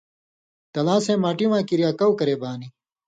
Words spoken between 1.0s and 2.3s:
سِیں ماٹی واں کریا کؤ